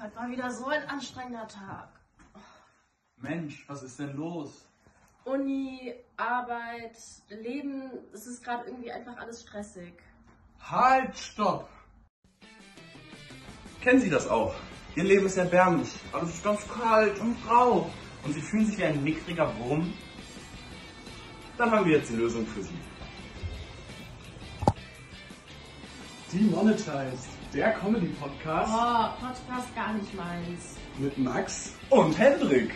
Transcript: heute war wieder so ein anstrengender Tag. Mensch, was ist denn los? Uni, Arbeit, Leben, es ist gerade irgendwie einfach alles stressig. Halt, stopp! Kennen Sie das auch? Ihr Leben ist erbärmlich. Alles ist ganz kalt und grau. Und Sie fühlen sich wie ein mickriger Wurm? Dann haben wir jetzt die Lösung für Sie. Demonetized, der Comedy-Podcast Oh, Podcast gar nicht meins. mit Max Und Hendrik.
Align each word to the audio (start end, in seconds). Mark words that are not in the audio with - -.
heute 0.00 0.16
war 0.16 0.30
wieder 0.30 0.50
so 0.50 0.66
ein 0.66 0.88
anstrengender 0.88 1.46
Tag. 1.48 1.88
Mensch, 3.16 3.64
was 3.68 3.82
ist 3.82 3.98
denn 3.98 4.14
los? 4.16 4.64
Uni, 5.24 5.94
Arbeit, 6.16 6.96
Leben, 7.28 7.90
es 8.12 8.26
ist 8.26 8.42
gerade 8.42 8.66
irgendwie 8.66 8.92
einfach 8.92 9.16
alles 9.18 9.42
stressig. 9.42 9.94
Halt, 10.60 11.16
stopp! 11.16 11.68
Kennen 13.80 14.00
Sie 14.00 14.10
das 14.10 14.26
auch? 14.28 14.54
Ihr 14.96 15.04
Leben 15.04 15.26
ist 15.26 15.36
erbärmlich. 15.36 15.90
Alles 16.12 16.30
ist 16.30 16.44
ganz 16.44 16.66
kalt 16.68 17.18
und 17.20 17.36
grau. 17.44 17.90
Und 18.24 18.32
Sie 18.32 18.40
fühlen 18.40 18.66
sich 18.66 18.78
wie 18.78 18.84
ein 18.84 19.02
mickriger 19.02 19.56
Wurm? 19.58 19.92
Dann 21.56 21.70
haben 21.70 21.86
wir 21.86 21.98
jetzt 21.98 22.10
die 22.10 22.16
Lösung 22.16 22.46
für 22.46 22.62
Sie. 22.62 22.78
Demonetized, 26.32 27.28
der 27.54 27.72
Comedy-Podcast 27.72 28.70
Oh, 28.70 29.26
Podcast 29.26 29.74
gar 29.74 29.94
nicht 29.94 30.14
meins. 30.14 30.76
mit 30.98 31.16
Max 31.16 31.72
Und 31.88 32.18
Hendrik. 32.18 32.74